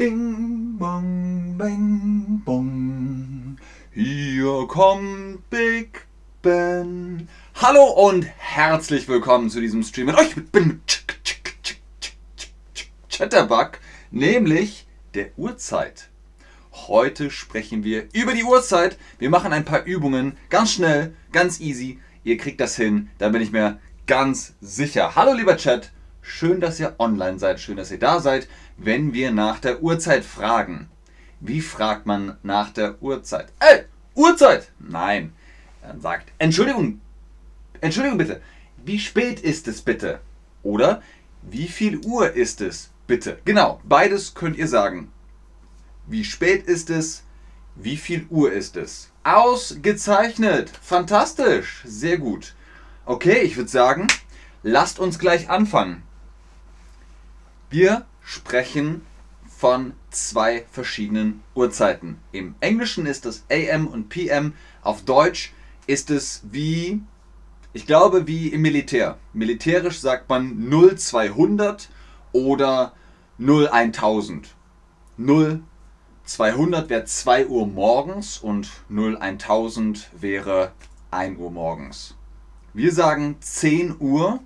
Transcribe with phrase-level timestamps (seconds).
[0.00, 3.58] Ding, bong, bing, bong.
[3.92, 6.06] Hier kommt Big
[6.40, 7.28] Ben.
[7.56, 10.34] Hallo und herzlich willkommen zu diesem Stream mit euch.
[10.34, 10.80] Ich bin
[13.10, 13.72] Chatterbug,
[14.10, 16.08] nämlich der Uhrzeit.
[16.72, 18.96] Heute sprechen wir über die Uhrzeit.
[19.18, 21.98] Wir machen ein paar Übungen, ganz schnell, ganz easy.
[22.24, 25.14] Ihr kriegt das hin, da bin ich mir ganz sicher.
[25.14, 25.92] Hallo lieber Chat,
[26.22, 28.48] schön, dass ihr online seid, schön, dass ihr da seid.
[28.76, 30.88] Wenn wir nach der Uhrzeit fragen,
[31.40, 33.52] wie fragt man nach der Uhrzeit?
[33.60, 33.84] Ey,
[34.14, 34.70] Uhrzeit!
[34.78, 35.32] Nein,
[35.82, 37.00] dann sagt Entschuldigung,
[37.80, 38.40] Entschuldigung bitte,
[38.84, 40.20] wie spät ist es bitte?
[40.62, 41.02] Oder
[41.42, 43.38] wie viel Uhr ist es bitte?
[43.44, 45.10] Genau, beides könnt ihr sagen.
[46.06, 47.24] Wie spät ist es?
[47.76, 49.10] Wie viel Uhr ist es?
[49.22, 50.70] Ausgezeichnet!
[50.82, 51.82] Fantastisch!
[51.86, 52.54] Sehr gut.
[53.06, 54.06] Okay, ich würde sagen,
[54.62, 56.02] lasst uns gleich anfangen.
[57.70, 59.06] Wir sprechen
[59.46, 62.18] von zwei verschiedenen Uhrzeiten.
[62.32, 64.54] Im Englischen ist das AM und PM.
[64.82, 65.52] Auf Deutsch
[65.86, 67.00] ist es wie,
[67.72, 69.18] ich glaube, wie im Militär.
[69.32, 71.88] Militärisch sagt man 0200
[72.32, 72.92] oder
[73.38, 74.48] 01000.
[75.16, 80.72] 0200 wäre 2 Uhr morgens und 01000 wäre
[81.12, 82.16] 1 Uhr morgens.
[82.74, 84.40] Wir sagen 10 Uhr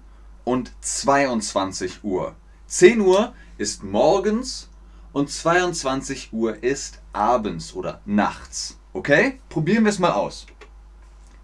[0.45, 2.37] und 22 Uhr.
[2.75, 4.69] 10 Uhr ist morgens
[5.13, 8.81] und 22 Uhr ist abends oder nachts.
[8.93, 9.39] Okay?
[9.49, 10.45] Probieren wir es mal aus.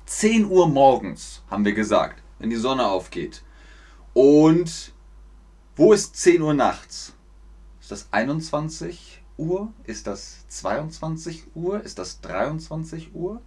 [0.07, 3.45] 10 Uhr morgens haben wir gesagt, wenn die Sonne aufgeht.
[4.13, 4.93] Und
[5.77, 7.15] wo ist 10 Uhr nachts?
[7.81, 9.73] Ist das 21 Uhr?
[9.85, 11.81] Ist das 22 Uhr?
[11.81, 13.41] Ist das 23 Uhr?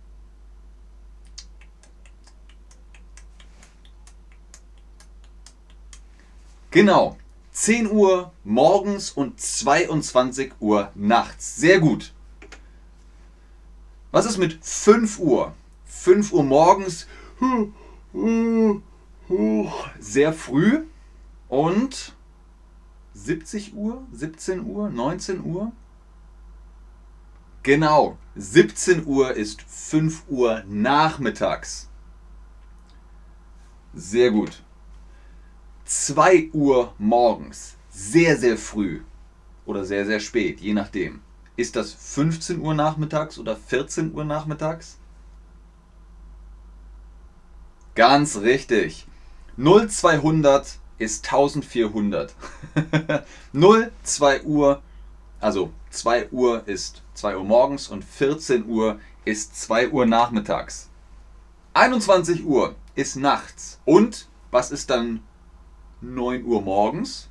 [6.72, 7.18] Genau.
[7.54, 11.56] 10 Uhr morgens und 22 Uhr nachts.
[11.56, 12.14] Sehr gut.
[14.12, 15.54] Was ist mit 5 Uhr?
[15.86, 17.08] 5 Uhr morgens.
[20.00, 20.86] Sehr früh.
[21.48, 22.14] Und
[23.14, 25.72] 70 Uhr, 17 Uhr, 19 Uhr?
[27.62, 31.90] Genau, 17 Uhr ist 5 Uhr nachmittags.
[33.94, 34.64] Sehr gut.
[35.94, 39.02] 2 Uhr morgens, sehr, sehr früh
[39.66, 41.22] oder sehr, sehr spät, je nachdem.
[41.56, 44.98] Ist das 15 Uhr nachmittags oder 14 Uhr nachmittags?
[47.94, 49.06] Ganz richtig.
[49.56, 52.34] 0200 ist 1400.
[53.54, 54.82] 0, 2 Uhr,
[55.40, 60.90] also 2 Uhr ist 2 Uhr morgens und 14 Uhr ist 2 Uhr nachmittags.
[61.76, 63.80] 21 Uhr ist nachts.
[63.86, 65.22] Und was ist dann
[66.04, 67.30] 9 Uhr morgens?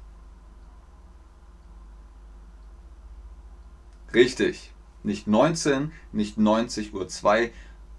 [4.15, 4.73] Richtig.
[5.03, 7.53] Nicht 19, nicht 90 Uhr 2.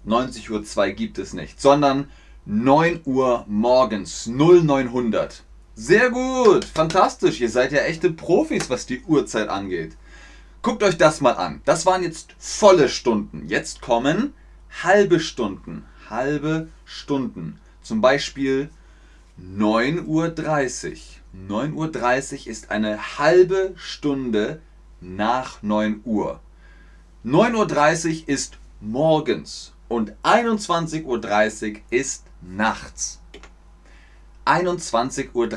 [0.04, 2.10] 90 Uhr 2 gibt es nicht, sondern
[2.46, 5.44] 9 Uhr morgens 0900.
[5.74, 7.40] Sehr gut, fantastisch.
[7.40, 9.96] Ihr seid ja echte Profis, was die Uhrzeit angeht.
[10.62, 11.62] Guckt euch das mal an.
[11.64, 13.48] Das waren jetzt volle Stunden.
[13.48, 14.34] Jetzt kommen
[14.82, 15.84] halbe Stunden.
[16.08, 17.60] Halbe Stunden.
[17.82, 18.70] Zum Beispiel
[19.40, 20.28] 9.30 Uhr.
[21.48, 24.60] 9.30 Uhr ist eine halbe Stunde
[25.00, 26.40] nach 9 Uhr.
[27.24, 33.20] 9.30 Uhr ist morgens und 21.30 Uhr ist nachts.
[34.44, 35.48] 21.30 Uhr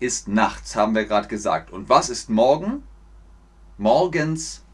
[0.00, 1.72] ist nachts, haben wir gerade gesagt.
[1.72, 2.82] Und was ist morgen?
[3.78, 4.64] Morgens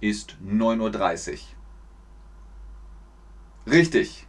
[0.00, 1.38] ist 9.30 Uhr.
[3.72, 4.26] Richtig.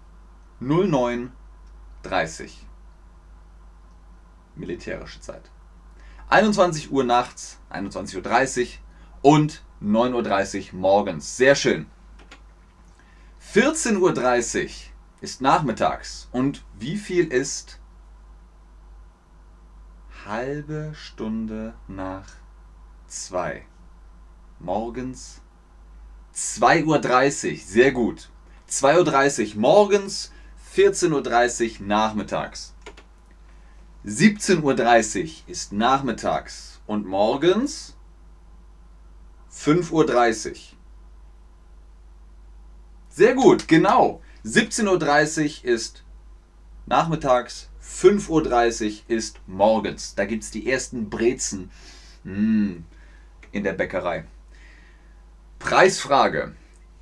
[0.62, 2.50] 09.30 Uhr.
[4.56, 5.50] Militärische Zeit.
[6.30, 8.68] 21 Uhr nachts, 21.30
[9.22, 11.38] Uhr und 9.30 Uhr morgens.
[11.38, 11.88] Sehr schön.
[13.54, 14.70] 14.30 Uhr
[15.22, 16.30] ist nachmittags.
[16.32, 17.80] Und wie viel ist
[20.26, 22.28] halbe Stunde nach
[23.08, 23.66] 2?
[24.60, 25.42] Morgens
[26.36, 27.58] 2.30 Uhr.
[27.58, 28.30] Sehr gut.
[28.70, 30.32] 2.30 Uhr morgens,
[30.76, 32.74] 14.30 Uhr nachmittags.
[34.06, 37.96] 17.30 Uhr ist nachmittags und morgens
[39.54, 40.56] 5.30 Uhr.
[43.10, 44.22] Sehr gut, genau.
[44.44, 46.04] 17.30 Uhr ist
[46.88, 50.16] nachmittags, 5.30 Uhr ist morgens.
[50.16, 51.70] Da gibt es die ersten Brezen
[52.24, 52.78] mm,
[53.52, 54.26] in der Bäckerei.
[55.60, 56.56] Preisfrage.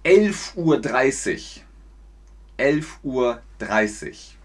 [0.04, 0.82] 11.30 Uhr.
[2.58, 4.39] 11.30 Uhr.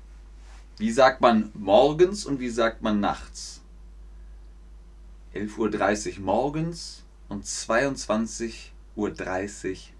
[0.77, 3.61] Wie sagt man morgens und wie sagt man nachts?
[5.35, 9.13] 11.30 Uhr morgens und 22.30 Uhr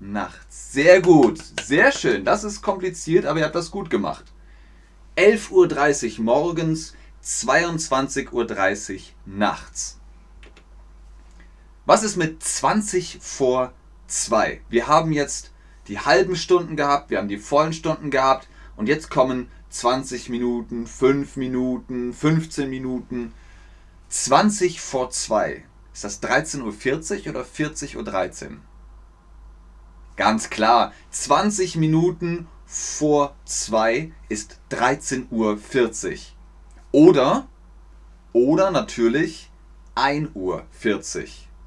[0.01, 0.73] nachts.
[0.73, 2.25] Sehr gut, sehr schön.
[2.25, 4.25] Das ist kompliziert, aber ihr habt das gut gemacht.
[5.17, 6.95] 11.30 Uhr morgens,
[7.25, 10.01] 22.30 Uhr nachts.
[11.87, 13.73] Was ist mit 20 vor
[14.09, 14.61] 2?
[14.69, 15.53] Wir haben jetzt
[15.87, 20.87] die halben Stunden gehabt, wir haben die vollen Stunden gehabt und jetzt kommen 20 Minuten,
[20.87, 23.35] 5 Minuten, 15 Minuten.
[24.09, 25.65] 20 vor 2.
[25.93, 28.57] Ist das 13.40 Uhr oder 40.13 Uhr?
[30.15, 35.59] Ganz klar, 20 Minuten vor 2 ist 13.40 Uhr.
[36.93, 37.49] Oder,
[38.33, 39.51] oder natürlich
[39.97, 40.65] 1.40 Uhr,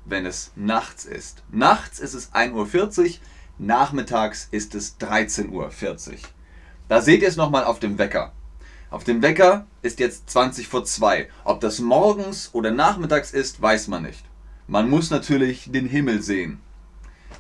[0.06, 1.44] wenn es nachts ist.
[1.52, 3.16] Nachts ist es 1.40 Uhr,
[3.58, 5.70] nachmittags ist es 13.40 Uhr.
[6.88, 8.32] Da seht ihr es nochmal auf dem Wecker.
[8.90, 11.28] Auf dem Wecker ist jetzt 20 vor 2.
[11.44, 14.24] Ob das morgens oder nachmittags ist, weiß man nicht.
[14.68, 16.62] Man muss natürlich den Himmel sehen.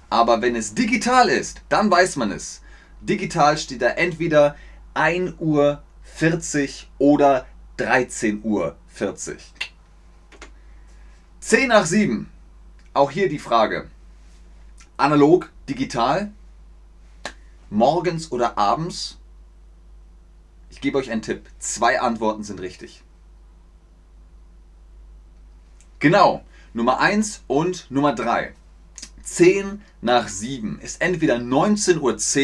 [0.09, 2.61] Aber wenn es digital ist, dann weiß man es.
[3.01, 4.55] Digital steht da entweder
[4.93, 7.45] 1 Uhr 40 oder
[7.77, 9.37] 13 Uhr 40.
[11.39, 12.29] 10 nach 7.
[12.93, 13.89] Auch hier die Frage.
[14.97, 16.31] Analog, digital,
[17.69, 19.16] morgens oder abends?
[20.77, 21.49] Ich gebe euch einen Tipp.
[21.57, 23.01] Zwei Antworten sind richtig.
[25.97, 26.43] Genau.
[26.71, 28.53] Nummer 1 und Nummer 3.
[29.23, 31.97] 10 nach 7 ist entweder 19.10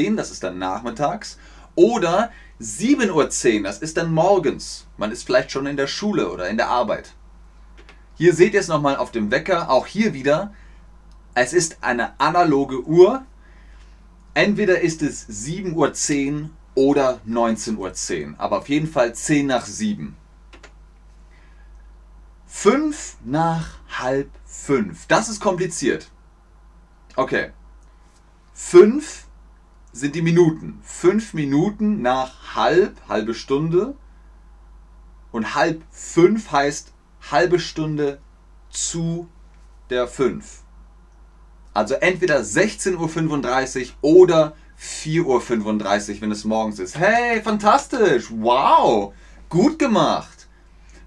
[0.10, 1.38] Uhr, das ist dann nachmittags,
[1.76, 4.88] oder 7.10 Uhr, das ist dann morgens.
[4.98, 7.14] Man ist vielleicht schon in der Schule oder in der Arbeit.
[8.16, 10.56] Hier seht ihr es nochmal auf dem Wecker, auch hier wieder.
[11.36, 13.28] Es ist eine analoge Uhr.
[14.34, 18.40] Entweder ist es 7.10 Uhr oder 19.10 Uhr.
[18.40, 20.16] Aber auf jeden Fall 10 nach 7.
[22.48, 25.08] 5 nach halb 5.
[25.08, 26.12] Das ist kompliziert.
[27.16, 27.52] Okay.
[28.54, 29.26] 5
[29.92, 30.80] sind die Minuten.
[30.84, 33.96] 5 Minuten nach halb, halbe Stunde.
[35.32, 36.94] Und halb 5 heißt
[37.32, 38.20] halbe Stunde
[38.70, 39.28] zu
[39.90, 40.62] der 5.
[41.74, 46.98] Also entweder 16.35 Uhr oder 4.35 Uhr, wenn es morgens ist.
[46.98, 48.26] Hey, fantastisch!
[48.30, 49.14] Wow!
[49.48, 50.48] Gut gemacht!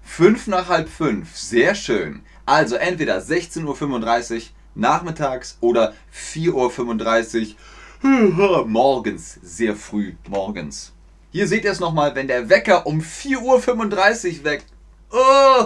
[0.03, 2.23] 5 nach halb 5, sehr schön.
[2.45, 4.41] Also entweder 16.35 Uhr
[4.73, 7.55] nachmittags oder 4.35
[8.03, 10.93] Uhr morgens, sehr früh morgens.
[11.31, 14.65] Hier seht ihr es nochmal, wenn der Wecker um 4.35 Uhr weckt.
[15.11, 15.65] Oh,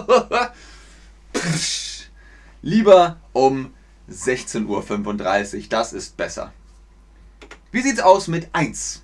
[2.62, 3.72] lieber um
[4.10, 6.52] 16.35 Uhr, das ist besser.
[7.72, 9.02] Wie sieht es aus mit 1?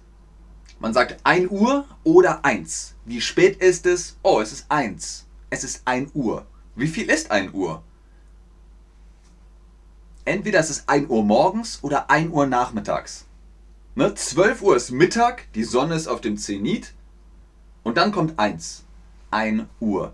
[0.79, 2.97] Man sagt 1 Uhr oder 1.
[3.07, 4.19] Wie spät ist es?
[4.23, 5.27] Oh, es ist 1.
[5.49, 6.45] Es ist 1 Uhr.
[6.77, 7.83] Wie viel ist 1 Uhr?
[10.27, 13.25] Entweder es ist 1 Uhr morgens oder 1 Uhr nachmittags.
[13.95, 14.15] Ne?
[14.15, 16.93] 12 Uhr ist Mittag, die Sonne ist auf dem Zenit
[17.85, 18.85] und dann kommt 1.
[19.31, 20.13] 1 Uhr.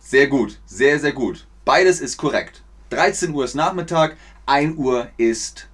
[0.00, 1.46] Sehr gut, sehr, sehr gut.
[1.64, 2.62] Beides ist korrekt.
[2.90, 5.70] 13 Uhr ist Nachmittag, 1 Uhr ist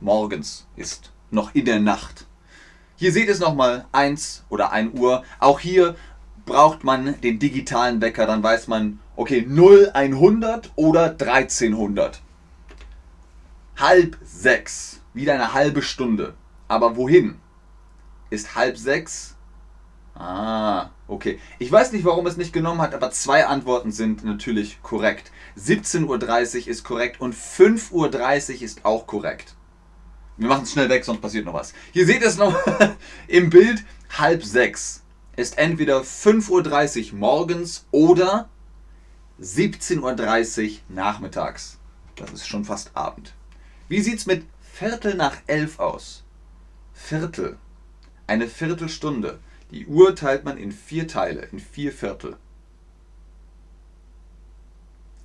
[0.00, 2.26] morgens, ist noch in der Nacht.
[2.96, 5.24] Hier seht es nochmal, 1 oder 1 Uhr.
[5.40, 5.96] Auch hier
[6.46, 12.22] braucht man den digitalen Wecker, dann weiß man, okay, 0, 100 oder 1300.
[13.76, 16.34] Halb sechs, wieder eine halbe Stunde.
[16.68, 17.36] Aber wohin?
[18.30, 19.34] Ist halb sechs?
[20.14, 21.40] Ah, okay.
[21.58, 25.32] Ich weiß nicht, warum es nicht genommen hat, aber zwei Antworten sind natürlich korrekt.
[25.58, 29.54] 17.30 Uhr ist korrekt und 5.30 Uhr ist auch korrekt.
[30.36, 31.72] Wir machen es schnell weg, sonst passiert noch was.
[31.92, 32.56] Hier seht ihr es noch
[33.28, 33.84] im Bild.
[34.10, 35.02] Halb sechs
[35.36, 38.48] ist entweder 5.30 Uhr morgens oder
[39.40, 41.78] 17.30 Uhr nachmittags.
[42.16, 43.34] Das ist schon fast Abend.
[43.88, 46.24] Wie sieht es mit Viertel nach elf aus?
[46.92, 47.58] Viertel.
[48.26, 49.38] Eine Viertelstunde.
[49.70, 52.36] Die Uhr teilt man in vier Teile, in vier Viertel.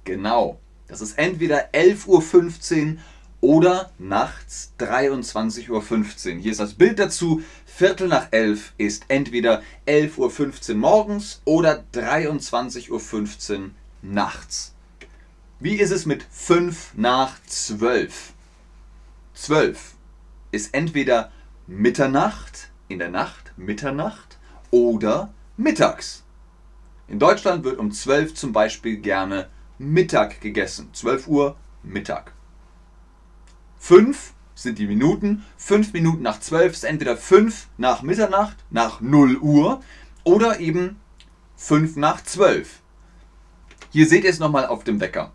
[0.03, 0.59] Genau.
[0.87, 2.97] Das ist entweder 11.15 Uhr
[3.41, 6.41] oder nachts 23.15 Uhr.
[6.41, 7.41] Hier ist das Bild dazu.
[7.65, 13.69] Viertel nach elf ist entweder 11.15 Uhr morgens oder 23.15 Uhr
[14.01, 14.73] nachts.
[15.59, 18.33] Wie ist es mit 5 nach 12?
[19.33, 19.93] 12
[20.51, 21.31] ist entweder
[21.67, 24.37] Mitternacht, in der Nacht, Mitternacht
[24.71, 26.23] oder mittags.
[27.07, 30.89] In Deutschland wird um 12 zum Beispiel gerne Mittag gegessen.
[30.93, 32.33] 12 Uhr Mittag.
[33.79, 35.45] 5 sind die Minuten.
[35.57, 39.81] 5 Minuten nach 12 ist entweder 5 nach Mitternacht, nach 0 Uhr
[40.23, 40.99] oder eben
[41.55, 42.81] 5 nach 12.
[43.91, 45.31] Hier seht ihr es nochmal auf dem Wecker.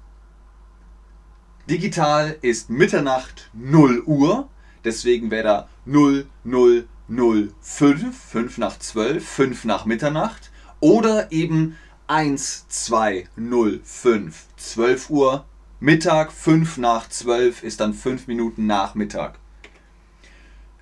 [1.69, 4.49] Digital ist Mitternacht 0 Uhr.
[4.85, 10.51] Deswegen wäre da 0, 0, 0, 5, 5 nach 12, 5 nach Mitternacht.
[10.81, 15.47] Oder eben 1, 2, 0, 5, 12 Uhr
[15.81, 19.38] Mittag, 5 nach 12 ist dann 5 Minuten nach Mittag.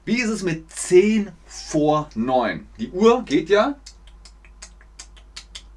[0.04, 2.66] Wie ist es mit 10 vor 9?
[2.78, 3.76] Die Uhr geht ja.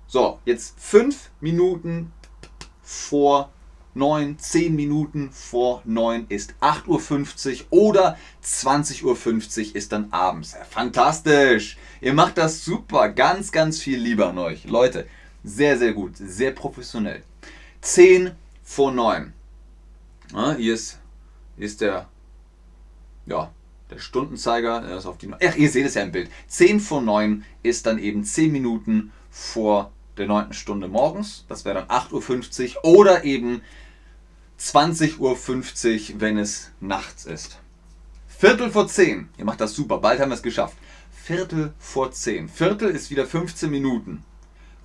[0.07, 2.11] So, jetzt 5 Minuten
[2.81, 3.51] vor
[3.95, 9.03] 9, 10 Minuten vor 9 ist 8.50 Uhr oder 20.50
[9.69, 10.55] Uhr ist dann abends.
[10.69, 11.77] Fantastisch!
[12.01, 14.65] Ihr macht das super, ganz, ganz viel lieber an euch.
[14.65, 15.07] Leute,
[15.43, 17.23] sehr, sehr gut, sehr professionell.
[17.81, 18.31] 10
[18.65, 19.31] vor 9.
[20.33, 20.99] Ja, hier, ist,
[21.55, 22.09] ist der,
[23.25, 23.51] ja,
[23.89, 24.81] der Stundenzeiger.
[24.81, 26.29] Der ist auf die, ach, ihr seht es ja im Bild.
[26.47, 30.51] 10 vor 9 ist dann eben 10 Minuten vor der 9.
[30.51, 31.45] Stunde morgens.
[31.47, 33.61] Das wäre dann 8.50 Uhr oder eben
[34.59, 37.59] 20.50 Uhr, wenn es nachts ist.
[38.27, 39.29] Viertel vor 10.
[39.37, 39.99] Ihr macht das super.
[39.99, 40.75] Bald haben wir es geschafft.
[41.11, 42.49] Viertel vor 10.
[42.49, 44.23] Viertel ist wieder 15 Minuten.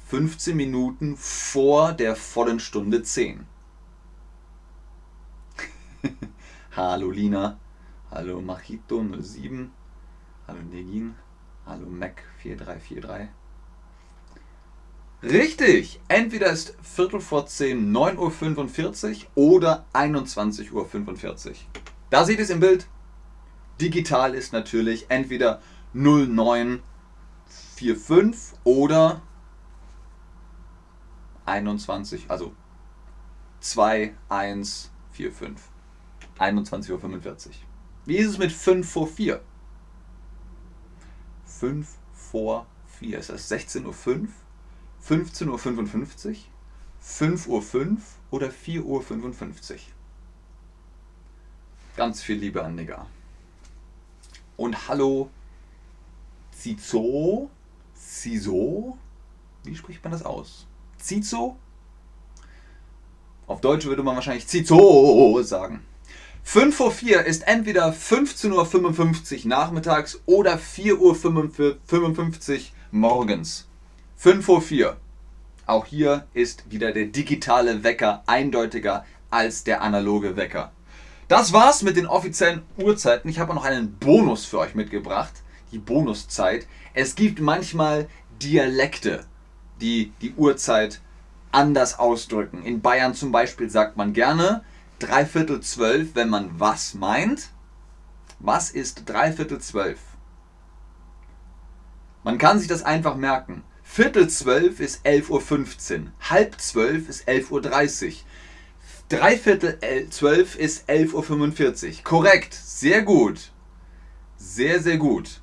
[0.08, 3.46] 15 Minuten vor der vollen Stunde 10.
[6.76, 7.58] Hallo Lina.
[8.10, 9.68] Hallo Machito07.
[10.46, 11.14] Hallo Negin.
[11.66, 13.28] Hallo Mac4343.
[15.22, 16.00] Richtig!
[16.08, 20.86] Entweder ist Viertel vor 10 9.45 Uhr oder 21.45 Uhr.
[22.08, 22.86] Da seht ihr es im Bild.
[23.80, 25.60] Digital ist natürlich entweder
[25.92, 29.22] 0945 oder
[31.46, 32.52] 21, also
[33.60, 35.69] 2145.
[36.40, 37.52] 21.45 Uhr.
[38.06, 39.40] Wie ist es mit 5 vor 4?
[41.44, 43.18] 5 vor 4.
[43.18, 44.28] Ist das 16.05 Uhr?
[45.06, 46.36] 15.55
[47.48, 47.96] Uhr, 5.05 Uhr
[48.30, 49.78] oder 4.55 Uhr.
[51.96, 53.06] Ganz viel Liebe an Nigger.
[54.56, 55.30] Und hallo
[56.52, 57.50] Zizo,
[57.94, 58.98] Ciso,
[59.64, 60.66] wie spricht man das aus?
[60.98, 61.56] Zizo?
[63.46, 65.84] Auf Deutsch würde man wahrscheinlich Zizo sagen.
[66.52, 73.68] 5 vor 4 ist entweder 15.55 Uhr nachmittags oder 4.55 Uhr morgens.
[74.16, 74.96] 5 vor 4.
[75.66, 80.72] Auch hier ist wieder der digitale Wecker eindeutiger als der analoge Wecker.
[81.28, 83.28] Das war's mit den offiziellen Uhrzeiten.
[83.28, 85.34] Ich habe noch einen Bonus für euch mitgebracht,
[85.70, 86.66] die Bonuszeit.
[86.94, 88.08] Es gibt manchmal
[88.42, 89.24] Dialekte,
[89.80, 91.00] die die Uhrzeit
[91.52, 92.64] anders ausdrücken.
[92.64, 94.64] In Bayern zum Beispiel sagt man gerne
[95.02, 97.50] dreiviertel zwölf, wenn man was meint.
[98.38, 99.98] Was ist dreiviertel zwölf?
[102.22, 103.64] Man kann sich das einfach merken.
[103.82, 106.12] Viertel zwölf ist 11.15 Uhr.
[106.20, 108.12] Halb zwölf ist 11.30 Uhr.
[109.08, 112.04] Dreiviertel zwölf ist 11.45 Uhr.
[112.04, 112.54] Korrekt.
[112.54, 113.50] Sehr gut.
[114.36, 115.40] Sehr, sehr gut.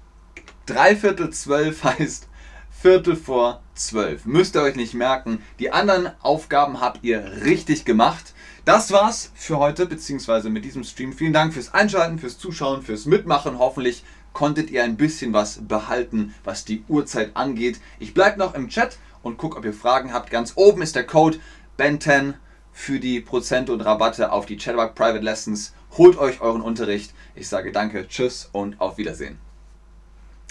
[0.66, 2.30] Dreiviertel zwölf heißt
[2.70, 4.26] Viertel vor zwölf.
[4.26, 5.42] Müsst ihr euch nicht merken.
[5.60, 8.34] Die anderen Aufgaben habt ihr richtig gemacht.
[8.68, 11.14] Das war's für heute, beziehungsweise mit diesem Stream.
[11.14, 13.60] Vielen Dank fürs Einschalten, fürs Zuschauen, fürs Mitmachen.
[13.60, 17.80] Hoffentlich konntet ihr ein bisschen was behalten, was die Uhrzeit angeht.
[17.98, 20.32] Ich bleibe noch im Chat und gucke, ob ihr Fragen habt.
[20.32, 21.40] Ganz oben ist der Code
[21.80, 22.34] BEN10
[22.74, 25.74] für die Prozente und Rabatte auf die Chatterbug Private Lessons.
[25.98, 27.14] Holt euch euren Unterricht.
[27.36, 29.40] Ich sage danke, tschüss und auf Wiedersehen.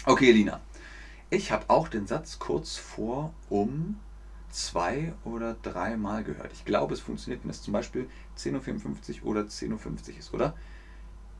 [0.07, 0.63] Okay, Lina.
[1.29, 4.01] Ich habe auch den Satz kurz vor um
[4.57, 6.53] zwei oder drei Mal gehört.
[6.53, 8.09] Ich glaube, es funktioniert, wenn es zum Beispiel
[8.39, 10.55] 10.54 Uhr oder 10.50 Uhr ist, oder?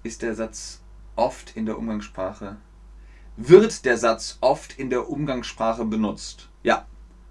[0.03, 0.83] Ist der Satz
[1.17, 2.57] oft in der Umgangssprache,
[3.37, 6.49] wird der Satz oft in der Umgangssprache benutzt.
[6.63, 6.87] Ja,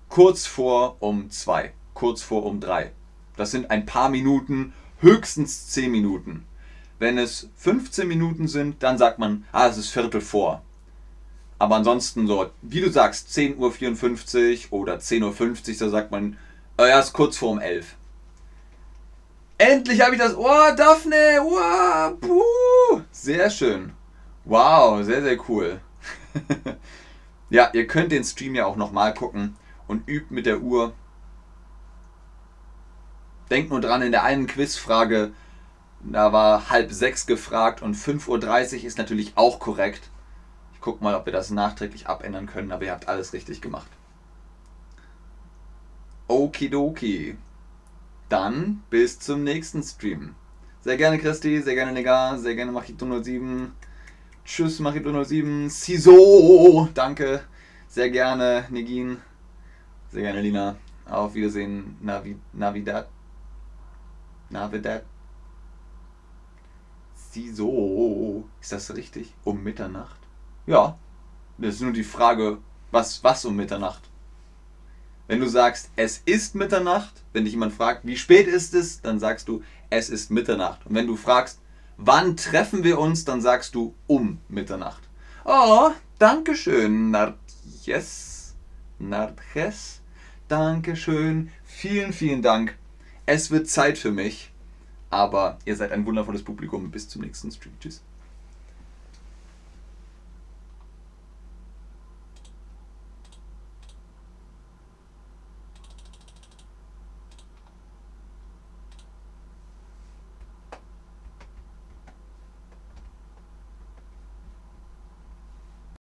[0.10, 2.92] kurz vor um zwei, kurz vor um drei.
[3.38, 6.46] Das sind ein paar Minuten, höchstens zehn Minuten.
[6.98, 10.64] Wenn es 15 Minuten sind, dann sagt man, ah, es ist Viertel vor.
[11.66, 16.38] Aber ansonsten so, wie du sagst, 10.54 Uhr oder 10.50 Uhr, da sagt man,
[16.78, 17.96] äh, ja, ist kurz vor um 11.
[19.58, 20.36] Endlich habe ich das.
[20.38, 21.40] Oh, Daphne!
[21.42, 23.02] Oh, puh.
[23.10, 23.94] Sehr schön.
[24.44, 25.82] Wow, sehr, sehr cool.
[27.50, 29.56] ja, ihr könnt den Stream ja auch nochmal gucken
[29.88, 30.94] und übt mit der Uhr.
[33.50, 35.32] Denkt nur dran, in der einen Quizfrage,
[36.02, 40.12] da war halb sechs gefragt und 5.30 Uhr ist natürlich auch korrekt.
[40.86, 43.90] Ich gucke mal, ob wir das nachträglich abändern können, aber ihr habt alles richtig gemacht.
[46.28, 47.40] Okidoki
[48.30, 50.36] dann bis zum nächsten Stream.
[50.82, 53.72] Sehr gerne Christi, sehr gerne Negar, sehr gerne Machito07.
[54.46, 55.72] Tschüss Machito07.
[55.72, 57.42] Ciso, danke.
[57.88, 59.18] Sehr gerne Negin.
[60.12, 60.76] Sehr gerne Lina.
[61.10, 63.10] Auf Wiedersehen Navi, Navidad.
[64.52, 65.04] Navidad.
[67.16, 68.48] Preciso.
[68.62, 69.34] Ist das richtig?
[69.44, 70.25] Um Mitternacht?
[70.66, 70.98] Ja.
[71.58, 72.58] Das ist nur die Frage,
[72.92, 74.02] was, was um Mitternacht?
[75.28, 79.20] Wenn du sagst, es ist Mitternacht, wenn dich jemand fragt, wie spät ist es, dann
[79.20, 80.86] sagst du, es ist Mitternacht.
[80.86, 81.60] Und wenn du fragst,
[81.98, 85.02] wann treffen wir uns, dann sagst du um Mitternacht.
[85.46, 88.56] Oh, danke schön, Nartjes.
[89.00, 90.02] Nartjes.
[90.48, 91.50] Dankeschön.
[91.64, 92.78] Vielen, vielen Dank.
[93.26, 94.52] Es wird Zeit für mich.
[95.10, 96.92] Aber ihr seid ein wundervolles Publikum.
[96.92, 97.74] Bis zum nächsten Stream.
[97.80, 98.04] Tschüss.